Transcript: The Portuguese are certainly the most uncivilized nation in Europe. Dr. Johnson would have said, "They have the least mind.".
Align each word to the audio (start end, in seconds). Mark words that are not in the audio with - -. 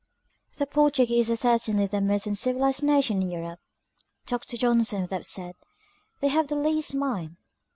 The 0.57 0.65
Portuguese 0.65 1.29
are 1.29 1.35
certainly 1.35 1.85
the 1.85 2.01
most 2.01 2.25
uncivilized 2.25 2.81
nation 2.81 3.21
in 3.21 3.29
Europe. 3.29 3.59
Dr. 4.25 4.57
Johnson 4.57 5.01
would 5.01 5.11
have 5.11 5.27
said, 5.27 5.55
"They 6.21 6.29
have 6.29 6.47
the 6.47 6.55
least 6.55 6.95
mind.". 6.95 7.37